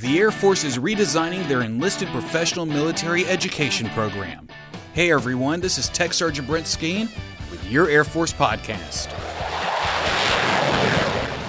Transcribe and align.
The 0.00 0.18
Air 0.18 0.30
Force 0.30 0.64
is 0.64 0.78
redesigning 0.78 1.46
their 1.46 1.60
enlisted 1.60 2.08
professional 2.08 2.64
military 2.64 3.26
education 3.26 3.86
program. 3.90 4.48
Hey 4.94 5.12
everyone, 5.12 5.60
this 5.60 5.76
is 5.76 5.90
Tech 5.90 6.14
Sergeant 6.14 6.48
Brent 6.48 6.64
Skeen 6.64 7.02
with 7.50 7.70
your 7.70 7.86
Air 7.90 8.04
Force 8.04 8.32
podcast. 8.32 9.08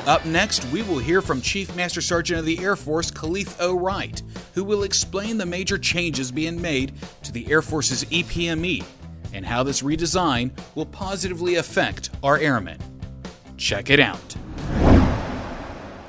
Up 0.06 0.26
next, 0.26 0.66
we 0.66 0.82
will 0.82 1.00
hear 1.00 1.22
from 1.22 1.40
Chief 1.40 1.74
Master 1.78 2.02
Sergeant 2.02 2.40
of 2.40 2.46
the 2.46 2.60
Air 2.60 2.76
Force, 2.76 3.10
Kaleth 3.10 3.56
O. 3.62 3.74
Wright, 3.80 4.22
who 4.54 4.66
will 4.66 4.84
explain 4.84 5.38
the 5.38 5.46
major 5.46 5.78
changes 5.78 6.30
being 6.30 6.62
made 6.62 6.92
to 7.24 7.32
the 7.32 7.50
Air 7.50 7.62
Force's 7.62 8.04
EPME 8.04 8.84
and 9.32 9.46
how 9.46 9.64
this 9.64 9.82
redesign 9.82 10.52
will 10.76 10.88
positively 10.88 11.56
affect 11.56 12.10
our 12.22 12.38
airmen. 12.38 12.80
Check 13.56 13.90
it 13.90 14.02
out. 14.02 14.36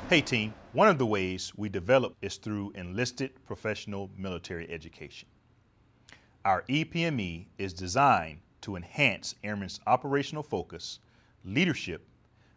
Hey 0.09 0.23
team, 0.23 0.55
one 0.73 0.89
of 0.89 0.97
the 0.97 1.07
ways 1.07 1.53
we 1.55 1.69
develop 1.69 2.17
is 2.23 2.37
through 2.37 2.73
enlisted 2.75 3.31
professional 3.45 4.11
military 4.17 4.71
education. 4.71 5.29
Our 6.47 6.63
EPME 6.63 7.47
is 7.59 7.75
designed 7.75 8.41
to 8.63 8.77
enhance 8.77 9.35
airmen's 9.45 9.81
operational 9.87 10.43
focus, 10.43 10.99
leadership, 11.45 12.07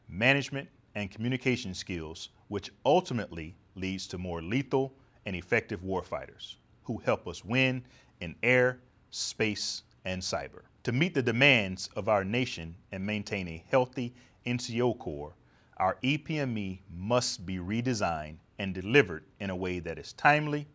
management, 0.08 0.70
and 0.96 1.12
communication 1.12 1.74
skills, 1.74 2.30
which 2.48 2.72
ultimately 2.86 3.58
leads 3.76 4.08
to 4.08 4.18
more 4.18 4.42
lethal 4.42 4.94
and 5.26 5.36
effective 5.36 5.82
warfighters 5.82 6.56
who 6.84 6.98
help 7.00 7.28
us 7.28 7.44
win 7.44 7.84
in 8.22 8.36
air, 8.44 8.80
space, 9.12 9.84
and 10.06 10.22
cyber. 10.22 10.62
To 10.84 10.94
meet 10.94 11.16
the 11.16 11.22
demands 11.22 11.90
of 11.98 12.08
our 12.08 12.24
nation 12.24 12.76
and 12.94 13.06
maintain 13.06 13.48
a 13.50 13.64
healthy 13.70 14.14
NCO 14.46 14.98
Corps, 15.00 15.34
our 15.78 15.98
EPME 16.04 16.80
must 16.96 17.46
be 17.46 17.58
redesigned 17.58 18.38
and 18.60 18.74
delivered 18.74 19.26
in 19.40 19.50
a 19.50 19.56
way 19.56 19.80
that 19.80 20.00
is 20.00 20.14
timely, 20.14 20.68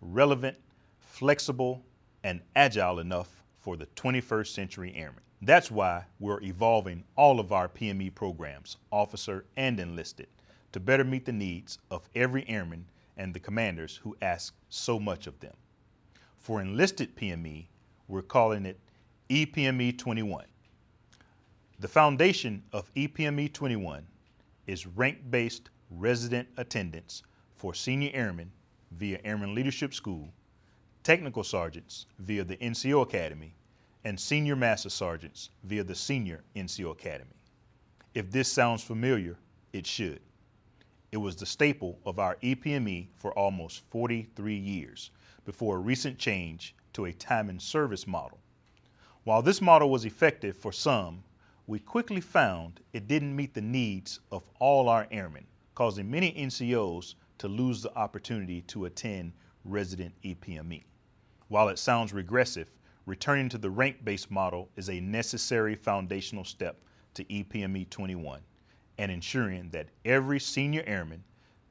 relevant, 0.00 0.56
flexible, 1.00 1.82
and 2.22 2.40
agile 2.54 3.00
enough 3.00 3.42
for 3.58 3.76
the 3.76 3.86
21st 3.96 4.48
century 4.48 4.94
airman. 4.94 5.22
That's 5.42 5.70
why 5.70 6.04
we're 6.20 6.42
evolving 6.42 7.04
all 7.16 7.40
of 7.40 7.52
our 7.52 7.68
PME 7.68 8.14
programs, 8.14 8.76
officer 8.90 9.44
and 9.56 9.78
enlisted, 9.80 10.28
to 10.72 10.80
better 10.80 11.04
meet 11.04 11.24
the 11.24 11.32
needs 11.32 11.78
of 11.90 12.08
every 12.14 12.48
airman 12.48 12.86
and 13.16 13.34
the 13.34 13.40
commanders 13.40 13.96
who 13.96 14.16
ask 14.22 14.54
so 14.68 14.98
much 14.98 15.26
of 15.26 15.38
them. 15.40 15.54
For 16.38 16.60
enlisted 16.60 17.16
PME, 17.16 17.66
we're 18.08 18.22
calling 18.22 18.66
it 18.66 18.78
EPME 19.28 19.98
21. 19.98 20.44
The 21.80 21.88
foundation 21.88 22.62
of 22.72 22.92
EPME 22.94 23.52
21 23.52 24.06
is 24.66 24.86
rank-based 24.86 25.70
resident 25.90 26.48
attendance 26.56 27.22
for 27.56 27.74
senior 27.74 28.10
airmen 28.14 28.50
via 28.92 29.18
Airman 29.24 29.54
Leadership 29.54 29.94
School, 29.94 30.28
technical 31.02 31.44
sergeants 31.44 32.06
via 32.18 32.44
the 32.44 32.56
NCO 32.56 33.02
Academy, 33.02 33.54
and 34.04 34.18
senior 34.18 34.56
master 34.56 34.90
sergeants 34.90 35.50
via 35.64 35.82
the 35.82 35.94
senior 35.94 36.42
NCO 36.56 36.92
Academy. 36.92 37.36
If 38.14 38.30
this 38.30 38.48
sounds 38.48 38.82
familiar, 38.82 39.36
it 39.72 39.86
should. 39.86 40.20
It 41.10 41.16
was 41.16 41.36
the 41.36 41.46
staple 41.46 41.98
of 42.04 42.18
our 42.18 42.36
EPME 42.42 43.08
for 43.14 43.32
almost 43.38 43.82
43 43.90 44.54
years 44.54 45.10
before 45.44 45.76
a 45.76 45.80
recent 45.80 46.18
change 46.18 46.74
to 46.92 47.06
a 47.06 47.12
time 47.12 47.48
and 47.48 47.60
service 47.60 48.06
model. 48.06 48.38
While 49.24 49.42
this 49.42 49.60
model 49.60 49.90
was 49.90 50.04
effective 50.04 50.56
for 50.56 50.72
some, 50.72 51.22
we 51.66 51.78
quickly 51.78 52.20
found 52.20 52.80
it 52.92 53.08
didn't 53.08 53.34
meet 53.34 53.54
the 53.54 53.60
needs 53.60 54.20
of 54.30 54.42
all 54.58 54.88
our 54.88 55.06
airmen, 55.10 55.46
causing 55.74 56.10
many 56.10 56.32
NCOs 56.32 57.14
to 57.38 57.48
lose 57.48 57.82
the 57.82 57.96
opportunity 57.96 58.60
to 58.62 58.84
attend 58.84 59.32
resident 59.64 60.14
EPME. 60.22 60.84
While 61.48 61.70
it 61.70 61.78
sounds 61.78 62.12
regressive, 62.12 62.70
returning 63.06 63.48
to 63.48 63.58
the 63.58 63.70
rank-based 63.70 64.30
model 64.30 64.68
is 64.76 64.90
a 64.90 65.00
necessary 65.00 65.74
foundational 65.74 66.44
step 66.44 66.82
to 67.14 67.24
EPME 67.24 67.88
21 67.88 68.40
and 68.98 69.10
ensuring 69.10 69.70
that 69.70 69.88
every 70.04 70.38
senior 70.38 70.82
airman, 70.86 71.24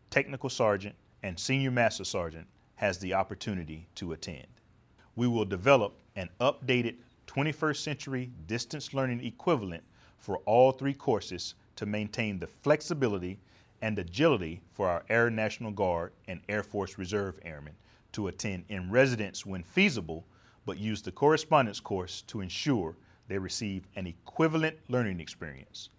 technical 0.09 0.49
sergeant, 0.49 0.95
and 1.21 1.39
senior 1.39 1.71
master 1.71 2.03
sergeant 2.03 2.47
has 2.75 2.97
the 2.97 3.13
opportunity 3.13 3.87
to 3.95 4.13
attend. 4.13 4.47
We 5.15 5.27
will 5.27 5.45
develop 5.45 5.99
an 6.15 6.29
updated 6.41 6.95
21st 7.27 7.77
century 7.77 8.31
distance 8.47 8.93
learning 8.93 9.23
equivalent 9.25 9.83
for 10.17 10.37
all 10.45 10.71
three 10.71 10.93
courses 10.93 11.55
to 11.75 11.85
maintain 11.85 12.39
the 12.39 12.47
flexibility 12.47 13.39
and 13.81 13.99
agility 13.99 14.61
for 14.71 14.87
our 14.87 15.03
Air 15.09 15.29
National 15.29 15.71
Guard 15.71 16.13
and 16.27 16.39
Air 16.47 16.63
Force 16.63 16.97
Reserve 16.97 17.39
Airmen 17.43 17.73
to 18.13 18.27
attend 18.27 18.63
in 18.69 18.89
residence 18.89 19.45
when 19.45 19.63
feasible, 19.63 20.25
but 20.65 20.77
use 20.77 21.01
the 21.01 21.11
correspondence 21.11 21.79
course 21.79 22.21
to 22.27 22.41
ensure 22.41 22.95
they 23.27 23.37
receive 23.37 23.87
an 23.95 24.07
equivalent 24.07 24.77
learning 24.87 25.19
experience. 25.19 25.89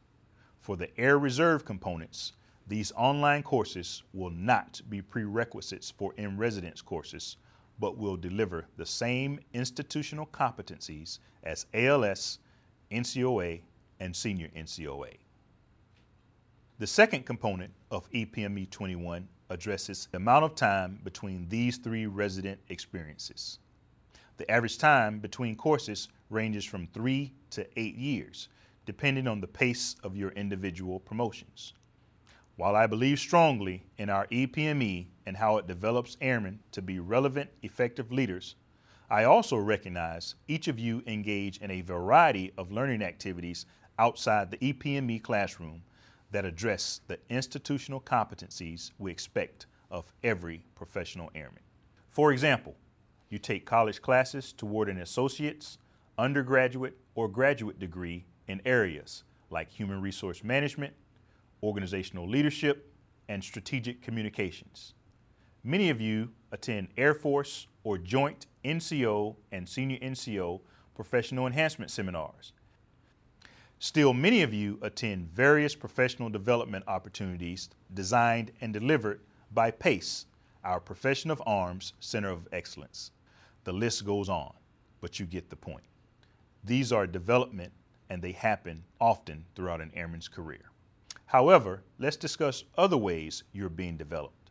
For 0.61 0.77
the 0.77 0.99
Air 0.99 1.19
Reserve 1.19 1.65
components, 1.65 2.33
these 2.67 2.93
online 2.97 3.43
courses 3.43 4.03
will 4.15 4.31
not 4.31 4.81
be 4.89 5.03
prerequisites 5.03 5.91
for 5.91 6.15
in 6.15 6.39
residence 6.39 6.81
courses, 6.81 7.37
but 7.79 7.99
will 7.99 8.17
deliver 8.17 8.67
the 8.77 8.87
same 8.87 9.41
institutional 9.53 10.27
competencies 10.27 11.19
as 11.43 11.67
ALS, 11.75 12.39
NCOA, 12.91 13.61
and 14.01 14.15
Senior 14.15 14.49
NCOA. 14.57 15.17
The 16.79 16.87
second 16.87 17.25
component 17.25 17.73
of 17.91 18.11
EPME 18.11 18.71
21 18.71 19.29
addresses 19.51 20.09
the 20.11 20.17
amount 20.17 20.45
of 20.45 20.55
time 20.55 21.01
between 21.05 21.49
these 21.49 21.77
three 21.77 22.07
resident 22.07 22.59
experiences. 22.69 23.59
The 24.37 24.51
average 24.51 24.79
time 24.79 25.21
between 25.21 25.55
courses 25.55 26.09
ranges 26.31 26.65
from 26.65 26.89
three 26.89 27.33
to 27.51 27.67
eight 27.79 27.95
years, 27.95 28.49
depending 28.87 29.29
on 29.29 29.41
the 29.41 29.47
pace 29.47 29.95
of 30.03 30.17
your 30.17 30.31
individual 30.31 30.99
promotions. 30.99 31.75
While 32.57 32.77
I 32.77 32.87
believe 32.87 33.19
strongly 33.19 33.85
in 33.99 34.09
our 34.09 34.29
EPME 34.29 35.09
and 35.27 35.37
how 35.37 35.57
it 35.57 35.67
develops 35.67 36.17
airmen 36.21 36.61
to 36.71 36.81
be 36.81 37.01
relevant, 37.01 37.51
effective 37.63 38.13
leaders, 38.13 38.55
I 39.11 39.25
also 39.25 39.57
recognize 39.57 40.37
each 40.47 40.69
of 40.69 40.79
you 40.79 41.03
engage 41.07 41.59
in 41.59 41.73
a 41.73 41.81
variety 41.81 42.53
of 42.57 42.71
learning 42.71 43.03
activities 43.03 43.67
outside 43.99 44.53
the 44.53 44.59
EPME 44.59 45.23
classroom 45.23 45.83
that 46.31 46.45
address 46.45 47.01
the 47.09 47.19
institutional 47.29 48.01
competencies 48.01 48.93
we 48.99 49.11
expect 49.11 49.67
of 49.91 50.13
every 50.23 50.65
professional 50.77 51.33
airman. 51.35 51.63
For 52.11 52.33
example, 52.33 52.77
you 53.31 53.39
take 53.39 53.67
college 53.67 54.01
classes 54.01 54.53
toward 54.53 54.89
an 54.89 54.99
associate's, 54.99 55.79
undergraduate, 56.19 56.97
or 57.17 57.29
graduate 57.29 57.81
degree 57.81 58.27
in 58.47 58.61
areas 58.65 59.25
like 59.51 59.71
human 59.71 60.01
resource 60.01 60.45
management, 60.45 60.95
organizational 61.63 62.29
leadership, 62.29 62.91
and 63.29 63.43
strategic 63.43 64.03
communications. 64.03 64.95
Many 65.63 65.89
of 65.89 66.01
you 66.01 66.31
attend 66.53 66.89
Air 66.97 67.15
Force 67.15 67.67
or 67.85 67.97
joint 67.99 68.47
NCO 68.65 69.37
and 69.51 69.69
senior 69.69 69.99
NCO 69.99 70.61
professional 70.95 71.47
enhancement 71.47 71.91
seminars. 71.91 72.53
Still, 73.79 74.15
many 74.15 74.43
of 74.43 74.55
you 74.55 74.79
attend 74.83 75.29
various 75.31 75.75
professional 75.75 76.29
development 76.29 76.85
opportunities 76.87 77.69
designed 77.93 78.53
and 78.61 78.73
delivered 78.73 79.21
by 79.53 79.71
PACE, 79.71 80.27
our 80.65 80.81
Profession 80.81 81.31
of 81.31 81.43
Arms 81.45 81.93
Center 82.01 82.31
of 82.31 82.49
Excellence. 82.53 83.11
The 83.65 83.73
list 83.73 84.05
goes 84.05 84.29
on, 84.29 84.53
but 85.01 85.19
you 85.19 85.27
get 85.27 85.51
the 85.51 85.57
point. 85.57 85.85
These 86.63 86.93
are 86.93 87.07
development 87.07 87.73
and 88.09 88.23
they 88.23 88.33
happen 88.33 88.85
often 89.01 89.45
throughout 89.55 89.81
an 89.81 89.91
airman's 89.95 90.29
career. 90.29 90.71
However, 91.27 91.83
let's 91.99 92.17
discuss 92.17 92.65
other 92.77 92.97
ways 92.97 93.45
you're 93.53 93.69
being 93.69 93.97
developed. 93.97 94.51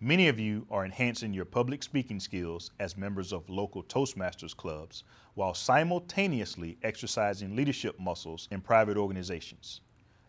Many 0.00 0.28
of 0.28 0.38
you 0.38 0.66
are 0.70 0.84
enhancing 0.84 1.34
your 1.34 1.44
public 1.44 1.82
speaking 1.82 2.20
skills 2.20 2.70
as 2.80 2.96
members 2.96 3.32
of 3.32 3.50
local 3.50 3.82
Toastmasters 3.82 4.56
clubs 4.56 5.04
while 5.34 5.52
simultaneously 5.52 6.78
exercising 6.82 7.54
leadership 7.54 8.00
muscles 8.00 8.48
in 8.50 8.62
private 8.62 8.96
organizations. 8.96 9.82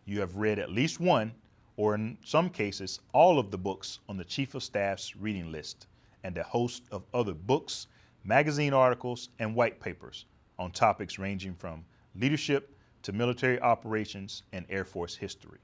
You 0.04 0.20
have 0.20 0.36
read 0.36 0.58
at 0.58 0.70
least 0.70 1.00
one, 1.00 1.32
or 1.76 1.94
in 1.94 2.18
some 2.22 2.50
cases, 2.50 3.00
all 3.14 3.38
of 3.38 3.50
the 3.50 3.58
books 3.58 4.00
on 4.10 4.18
the 4.18 4.24
Chief 4.24 4.54
of 4.54 4.62
Staff's 4.62 5.16
reading 5.16 5.50
list 5.50 5.86
and 6.22 6.36
a 6.36 6.42
host 6.42 6.82
of 6.90 7.06
other 7.14 7.34
books, 7.34 7.86
magazine 8.24 8.74
articles, 8.74 9.30
and 9.38 9.54
white 9.54 9.80
papers 9.80 10.26
on 10.58 10.70
topics 10.70 11.18
ranging 11.18 11.54
from 11.54 11.84
leadership 12.14 12.71
to 13.02 13.12
military 13.12 13.60
operations 13.60 14.42
and 14.52 14.64
Air 14.68 14.84
Force 14.84 15.14
history. 15.14 15.58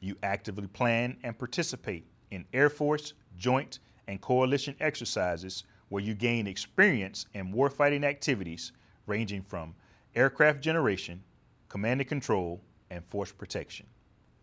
You 0.00 0.16
actively 0.22 0.66
plan 0.66 1.16
and 1.22 1.38
participate 1.38 2.06
in 2.30 2.44
Air 2.52 2.70
Force, 2.70 3.12
joint, 3.36 3.80
and 4.08 4.20
coalition 4.20 4.74
exercises 4.80 5.64
where 5.88 6.02
you 6.02 6.14
gain 6.14 6.46
experience 6.46 7.26
in 7.34 7.52
warfighting 7.52 8.04
activities 8.04 8.72
ranging 9.06 9.42
from 9.42 9.74
aircraft 10.14 10.60
generation, 10.60 11.22
command 11.68 12.00
and 12.00 12.08
control, 12.08 12.60
and 12.90 13.04
force 13.04 13.32
protection. 13.32 13.86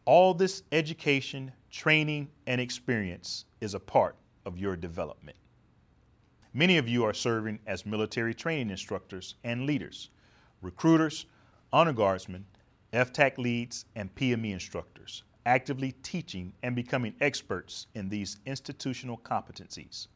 All 0.05 0.33
this 0.33 0.63
education, 0.71 1.51
training, 1.69 2.29
and 2.47 2.61
experience 2.61 3.45
is 3.59 3.73
a 3.73 3.79
part 3.79 4.15
of 4.45 4.57
your 4.57 4.75
development. 4.75 5.35
Many 6.53 6.77
of 6.77 6.87
you 6.87 7.03
are 7.03 7.13
serving 7.13 7.59
as 7.67 7.85
military 7.85 8.33
training 8.33 8.69
instructors 8.69 9.35
and 9.43 9.65
leaders, 9.65 10.09
recruiters, 10.61 11.25
honor 11.73 11.93
guardsmen, 11.93 12.45
FTAC 12.93 13.37
leads, 13.37 13.85
and 13.95 14.13
PME 14.15 14.53
instructors, 14.53 15.23
actively 15.45 15.91
teaching 16.03 16.53
and 16.63 16.75
becoming 16.75 17.13
experts 17.19 17.87
in 17.93 18.07
these 18.07 18.37
institutional 18.45 19.17
competencies. 19.17 20.07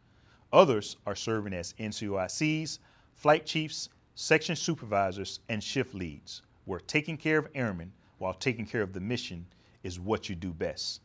Others 0.53 0.97
are 1.05 1.15
serving 1.15 1.53
as 1.53 1.73
NCOICs, 1.79 2.79
flight 3.15 3.45
chiefs, 3.45 3.89
section 4.15 4.55
supervisors, 4.55 5.41
and 5.49 5.63
shift 5.63 5.93
leads, 5.93 6.41
where 6.65 6.79
taking 6.79 7.17
care 7.17 7.37
of 7.37 7.47
airmen 7.53 7.91
while 8.17 8.33
taking 8.33 8.65
care 8.65 8.81
of 8.81 8.93
the 8.93 8.99
mission 8.99 9.45
is 9.83 9.99
what 9.99 10.29
you 10.29 10.35
do 10.35 10.53
best. 10.53 11.01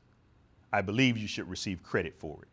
I 0.72 0.82
believe 0.82 1.16
you 1.16 1.28
should 1.28 1.48
receive 1.48 1.82
credit 1.82 2.14
for 2.14 2.42
it. 2.42 2.48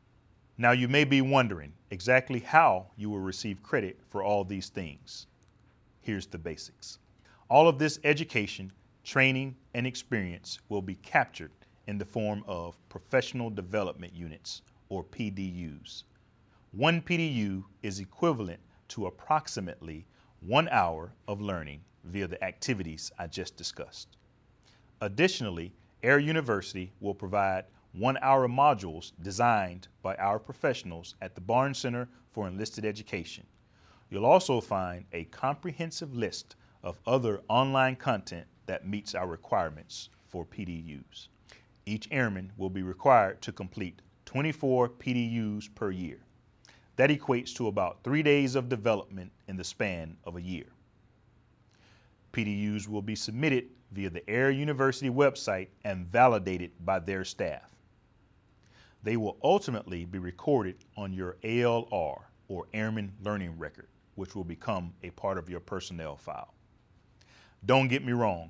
Now, 0.57 0.71
you 0.71 0.87
may 0.87 1.03
be 1.03 1.21
wondering 1.21 1.73
exactly 1.91 2.39
how 2.39 2.87
you 2.95 3.09
will 3.09 3.19
receive 3.19 3.61
credit 3.63 3.99
for 4.09 4.23
all 4.23 4.43
these 4.43 4.69
things. 4.69 5.27
Here's 6.01 6.27
the 6.27 6.37
basics. 6.37 6.99
All 7.49 7.67
of 7.67 7.77
this 7.77 7.99
education, 8.03 8.71
training, 9.03 9.55
and 9.73 9.85
experience 9.85 10.59
will 10.69 10.81
be 10.81 10.95
captured 10.95 11.51
in 11.87 11.97
the 11.97 12.05
form 12.05 12.43
of 12.47 12.77
professional 12.89 13.49
development 13.49 14.13
units, 14.13 14.61
or 14.89 15.03
PDUs. 15.03 16.03
One 16.71 17.01
PDU 17.01 17.63
is 17.81 17.99
equivalent 17.99 18.59
to 18.89 19.07
approximately 19.07 20.05
one 20.39 20.69
hour 20.69 21.13
of 21.27 21.41
learning 21.41 21.81
via 22.03 22.27
the 22.27 22.43
activities 22.43 23.11
I 23.17 23.27
just 23.27 23.57
discussed. 23.57 24.17
Additionally, 25.01 25.73
Air 26.01 26.19
University 26.19 26.91
will 26.99 27.13
provide 27.13 27.65
one 27.93 28.17
hour 28.21 28.47
modules 28.47 29.11
designed 29.21 29.87
by 30.01 30.15
our 30.15 30.39
professionals 30.39 31.15
at 31.21 31.35
the 31.35 31.41
Barnes 31.41 31.77
Center 31.77 32.07
for 32.31 32.47
Enlisted 32.47 32.85
Education. 32.85 33.45
You'll 34.09 34.25
also 34.25 34.61
find 34.61 35.05
a 35.11 35.25
comprehensive 35.25 36.15
list 36.15 36.55
of 36.83 36.99
other 37.07 37.41
online 37.47 37.95
content 37.95 38.45
that 38.65 38.87
meets 38.87 39.15
our 39.15 39.27
requirements 39.27 40.09
for 40.27 40.45
PDUs. 40.45 41.27
Each 41.85 42.07
airman 42.11 42.51
will 42.57 42.69
be 42.69 42.83
required 42.83 43.41
to 43.41 43.51
complete 43.51 44.01
24 44.25 44.89
PDUs 44.89 45.73
per 45.75 45.91
year. 45.91 46.19
That 46.95 47.09
equates 47.09 47.53
to 47.55 47.67
about 47.67 48.03
three 48.03 48.23
days 48.23 48.55
of 48.55 48.69
development 48.69 49.31
in 49.47 49.57
the 49.57 49.63
span 49.63 50.17
of 50.25 50.35
a 50.35 50.41
year. 50.41 50.67
PDUs 52.33 52.87
will 52.87 53.01
be 53.01 53.15
submitted 53.15 53.69
via 53.91 54.09
the 54.09 54.27
Air 54.29 54.49
University 54.49 55.09
website 55.09 55.67
and 55.83 56.05
validated 56.07 56.71
by 56.83 56.99
their 56.99 57.23
staff. 57.23 57.75
They 59.03 59.17
will 59.17 59.37
ultimately 59.43 60.05
be 60.05 60.19
recorded 60.19 60.77
on 60.97 61.13
your 61.13 61.37
ALR 61.43 62.21
or 62.47 62.67
Airman 62.73 63.11
Learning 63.23 63.57
Record, 63.57 63.87
which 64.15 64.35
will 64.35 64.43
become 64.43 64.93
a 65.03 65.09
part 65.11 65.37
of 65.37 65.49
your 65.49 65.59
personnel 65.59 66.15
file. 66.15 66.53
Don't 67.65 67.87
get 67.87 68.03
me 68.03 68.11
wrong, 68.11 68.49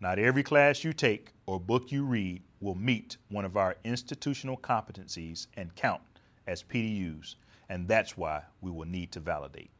not 0.00 0.20
every 0.20 0.44
class 0.44 0.84
you 0.84 0.92
take 0.92 1.32
or 1.46 1.58
book 1.58 1.90
you 1.90 2.04
read 2.04 2.42
will 2.60 2.76
meet 2.76 3.16
one 3.28 3.44
of 3.44 3.56
our 3.56 3.76
institutional 3.82 4.56
competencies 4.56 5.48
and 5.56 5.74
count 5.74 6.02
as 6.46 6.62
PDUs, 6.62 7.34
and 7.68 7.88
that's 7.88 8.16
why 8.16 8.42
we 8.60 8.70
will 8.70 8.86
need 8.86 9.10
to 9.12 9.20
validate. 9.20 9.70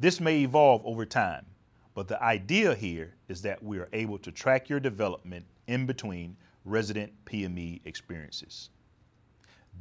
This 0.00 0.18
may 0.18 0.40
evolve 0.40 0.80
over 0.86 1.04
time, 1.04 1.44
but 1.94 2.08
the 2.08 2.22
idea 2.22 2.74
here 2.74 3.14
is 3.28 3.42
that 3.42 3.62
we 3.62 3.78
are 3.78 3.88
able 3.92 4.18
to 4.18 4.32
track 4.32 4.68
your 4.70 4.80
development 4.80 5.44
in 5.66 5.84
between 5.84 6.36
resident 6.64 7.12
PME 7.26 7.82
experiences. 7.84 8.70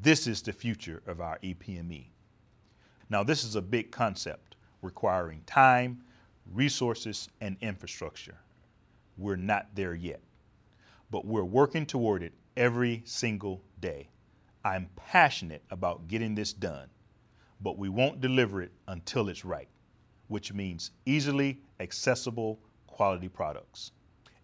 This 0.01 0.27
is 0.27 0.41
the 0.41 0.51
future 0.51 1.01
of 1.07 1.21
our 1.21 1.39
EPME. 1.39 2.07
Now, 3.09 3.23
this 3.23 3.45
is 3.45 3.55
a 3.55 3.61
big 3.61 3.91
concept 3.91 4.57
requiring 4.81 5.41
time, 5.45 6.03
resources, 6.51 7.30
and 7.42 7.57
infrastructure. 7.62 8.38
We're 9.18 9.36
not 9.36 9.68
there 9.75 9.95
yet, 9.95 10.22
but 11.12 11.25
we're 11.25 11.44
working 11.44 11.86
toward 11.86 12.24
it 12.24 12.34
every 12.57 13.01
single 13.06 13.62
day. 13.80 14.10
I'm 14.66 14.90
passionate 14.95 15.63
about 15.72 16.07
getting 16.07 16.36
this 16.36 16.54
done, 16.54 16.90
but 17.62 17.78
we 17.78 17.90
won't 17.90 18.22
deliver 18.22 18.62
it 18.62 18.72
until 18.88 19.30
it's 19.30 19.45
right, 19.45 19.68
which 20.28 20.54
means 20.54 20.92
easily 21.06 21.60
accessible 21.80 22.60
quality 22.88 23.28
products. 23.28 23.92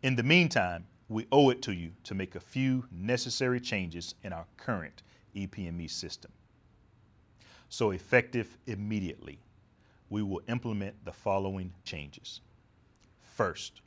In 0.03 0.15
the 0.15 0.23
meantime, 0.23 0.85
we 1.07 1.25
owe 1.31 1.49
it 1.49 1.61
to 1.63 1.73
you 1.73 1.91
to 2.03 2.13
make 2.13 2.35
a 2.35 2.39
few 2.39 2.85
necessary 2.91 3.59
changes 3.59 4.15
in 4.23 4.31
our 4.31 4.45
current 4.57 5.03
EPME 5.35 5.89
system. 5.89 6.31
So, 7.69 7.91
effective 7.91 8.57
immediately, 8.67 9.39
we 10.09 10.23
will 10.23 10.41
implement 10.47 11.05
the 11.05 11.11
following 11.11 11.73
changes. 11.83 12.41
First, 13.21 13.81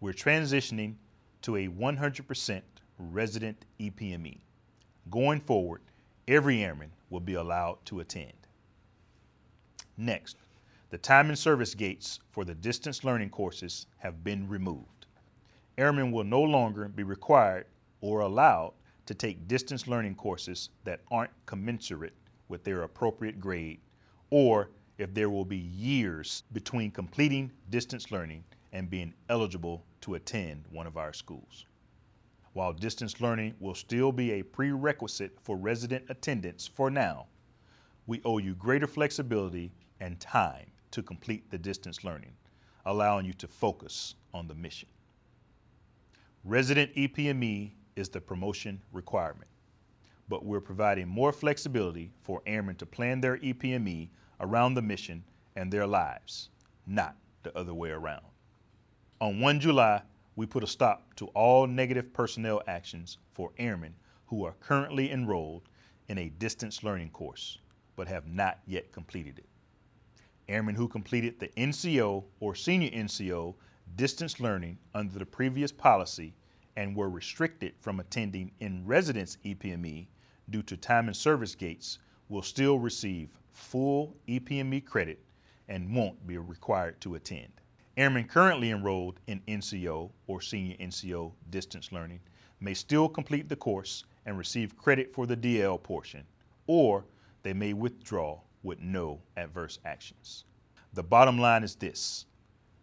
we're 0.00 0.12
transitioning 0.12 0.94
to 1.42 1.56
a 1.56 1.68
100% 1.68 2.62
resident 2.98 3.64
EPME. 3.80 4.40
Going 5.10 5.40
forward, 5.40 5.82
every 6.28 6.62
airman 6.62 6.92
will 7.10 7.20
be 7.20 7.34
allowed 7.34 7.84
to 7.86 8.00
attend. 8.00 8.32
Next, 9.96 10.36
the 10.90 10.98
time 10.98 11.28
and 11.28 11.38
service 11.38 11.74
gates 11.74 12.20
for 12.30 12.44
the 12.44 12.54
distance 12.54 13.04
learning 13.04 13.30
courses 13.30 13.86
have 13.98 14.22
been 14.22 14.48
removed. 14.48 15.06
Airmen 15.78 16.12
will 16.12 16.24
no 16.24 16.42
longer 16.42 16.88
be 16.88 17.02
required 17.02 17.66
or 18.00 18.20
allowed 18.20 18.72
to 19.06 19.14
take 19.14 19.48
distance 19.48 19.86
learning 19.86 20.14
courses 20.14 20.70
that 20.84 21.00
aren't 21.10 21.30
commensurate 21.46 22.14
with 22.48 22.64
their 22.64 22.82
appropriate 22.82 23.40
grade, 23.40 23.80
or 24.30 24.70
if 24.98 25.12
there 25.12 25.30
will 25.30 25.44
be 25.44 25.56
years 25.56 26.42
between 26.52 26.90
completing 26.90 27.50
distance 27.70 28.10
learning 28.10 28.44
and 28.72 28.90
being 28.90 29.12
eligible 29.28 29.84
to 30.00 30.14
attend 30.14 30.64
one 30.70 30.86
of 30.86 30.96
our 30.96 31.12
schools. 31.12 31.66
While 32.52 32.72
distance 32.72 33.20
learning 33.20 33.54
will 33.60 33.74
still 33.74 34.12
be 34.12 34.32
a 34.32 34.42
prerequisite 34.42 35.38
for 35.42 35.56
resident 35.56 36.04
attendance 36.08 36.66
for 36.66 36.90
now, 36.90 37.26
we 38.06 38.22
owe 38.24 38.38
you 38.38 38.54
greater 38.54 38.86
flexibility 38.86 39.72
and 40.00 40.18
time 40.20 40.66
to 40.92 41.02
complete 41.02 41.50
the 41.50 41.58
distance 41.58 42.04
learning, 42.04 42.32
allowing 42.86 43.26
you 43.26 43.34
to 43.34 43.48
focus 43.48 44.14
on 44.32 44.48
the 44.48 44.54
mission. 44.54 44.88
Resident 46.44 46.94
EPME 46.94 47.72
is 47.96 48.08
the 48.08 48.20
promotion 48.20 48.80
requirement, 48.92 49.50
but 50.28 50.44
we're 50.44 50.60
providing 50.60 51.08
more 51.08 51.32
flexibility 51.32 52.12
for 52.22 52.40
airmen 52.46 52.76
to 52.76 52.86
plan 52.86 53.20
their 53.20 53.38
EPME 53.38 54.08
around 54.40 54.74
the 54.74 54.82
mission 54.82 55.24
and 55.56 55.72
their 55.72 55.86
lives, 55.86 56.50
not 56.86 57.16
the 57.42 57.56
other 57.56 57.74
way 57.74 57.90
around. 57.90 58.24
On 59.20 59.40
1 59.40 59.60
July, 59.60 60.02
we 60.36 60.46
put 60.46 60.62
a 60.62 60.66
stop 60.66 61.14
to 61.14 61.26
all 61.28 61.66
negative 61.66 62.12
personnel 62.12 62.62
actions 62.66 63.18
for 63.32 63.52
airmen 63.58 63.94
who 64.26 64.44
are 64.44 64.54
currently 64.60 65.10
enrolled 65.10 65.62
in 66.08 66.18
a 66.18 66.28
distance 66.28 66.82
learning 66.82 67.10
course 67.10 67.58
but 67.96 68.06
have 68.06 68.26
not 68.26 68.58
yet 68.66 68.92
completed 68.92 69.38
it. 69.38 69.46
Airmen 70.48 70.74
who 70.74 70.86
completed 70.86 71.40
the 71.40 71.48
NCO 71.56 72.22
or 72.40 72.54
senior 72.54 72.90
NCO 72.90 73.54
distance 73.96 74.38
learning 74.38 74.78
under 74.94 75.18
the 75.18 75.26
previous 75.26 75.72
policy 75.72 76.34
and 76.76 76.94
were 76.94 77.08
restricted 77.08 77.72
from 77.80 77.98
attending 77.98 78.52
in 78.60 78.86
residence 78.86 79.38
EPME 79.44 80.06
due 80.50 80.62
to 80.62 80.76
time 80.76 81.06
and 81.06 81.16
service 81.16 81.54
gates 81.54 81.98
will 82.28 82.42
still 82.42 82.78
receive 82.78 83.30
full 83.56 84.14
EPME 84.28 84.84
credit 84.84 85.18
and 85.68 85.94
won't 85.94 86.26
be 86.26 86.36
required 86.36 87.00
to 87.00 87.14
attend. 87.14 87.52
Airmen 87.96 88.24
currently 88.24 88.70
enrolled 88.70 89.18
in 89.26 89.40
NCO 89.48 90.10
or 90.26 90.40
senior 90.42 90.76
NCO 90.76 91.32
distance 91.48 91.90
learning 91.90 92.20
may 92.60 92.74
still 92.74 93.08
complete 93.08 93.48
the 93.48 93.56
course 93.56 94.04
and 94.26 94.36
receive 94.36 94.76
credit 94.76 95.10
for 95.10 95.26
the 95.26 95.36
DL 95.36 95.82
portion, 95.82 96.24
or 96.66 97.06
they 97.42 97.54
may 97.54 97.72
withdraw 97.72 98.38
with 98.62 98.78
no 98.80 99.20
adverse 99.36 99.78
actions. 99.86 100.44
The 100.92 101.02
bottom 101.02 101.38
line 101.38 101.64
is 101.64 101.74
this 101.74 102.26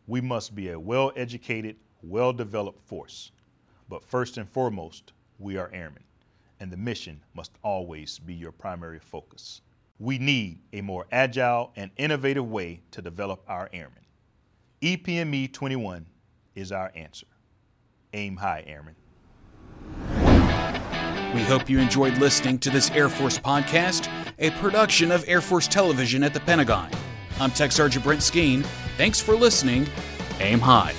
we 0.08 0.22
must 0.22 0.56
be 0.56 0.70
a 0.70 0.80
well 0.80 1.12
educated, 1.16 1.76
well 2.02 2.34
developed 2.34 2.82
force. 2.82 3.32
But 3.90 4.04
first 4.04 4.38
and 4.38 4.50
foremost, 4.50 5.14
we 5.38 5.56
are 5.56 5.70
airmen, 5.72 6.04
and 6.60 6.72
the 6.72 6.78
mission 6.78 7.22
must 7.36 7.52
always 7.64 8.18
be 8.18 8.34
your 8.34 8.52
primary 8.52 9.00
focus. 9.00 9.62
We 10.04 10.18
need 10.18 10.60
a 10.74 10.82
more 10.82 11.06
agile 11.14 11.72
and 11.78 11.90
innovative 11.96 12.46
way 12.46 12.82
to 12.92 13.02
develop 13.02 13.42
our 13.48 13.70
airmen. 13.72 14.04
EPME 14.82 15.54
21 15.54 16.06
is 16.56 16.74
our 16.74 16.92
answer. 16.94 17.28
Aim 18.12 18.36
high, 18.36 18.66
airmen. 18.68 18.96
We 21.34 21.42
hope 21.44 21.70
you 21.70 21.80
enjoyed 21.80 22.18
listening 22.18 22.60
to 22.60 22.70
this 22.70 22.92
Air 22.92 23.08
Force 23.08 23.40
podcast, 23.40 24.10
a 24.40 24.52
production 24.60 25.10
of 25.10 25.24
Air 25.26 25.40
Force 25.40 25.70
Television 25.70 26.22
at 26.22 26.34
the 26.34 26.42
Pentagon. 26.42 26.92
I'm 27.40 27.52
Tech 27.52 27.72
Sergeant 27.72 28.04
Brent 28.04 28.20
Skeen. 28.20 28.66
Thanks 28.98 29.22
for 29.22 29.38
listening. 29.38 29.88
Aim 30.42 30.60
high. 30.60 30.94